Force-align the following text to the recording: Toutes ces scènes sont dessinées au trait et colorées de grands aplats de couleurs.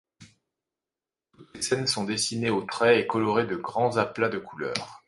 Toutes 1.31 1.49
ces 1.57 1.61
scènes 1.61 1.85
sont 1.85 2.05
dessinées 2.05 2.49
au 2.49 2.63
trait 2.63 2.99
et 3.01 3.05
colorées 3.05 3.45
de 3.45 3.55
grands 3.55 3.97
aplats 3.97 4.29
de 4.29 4.39
couleurs. 4.39 4.99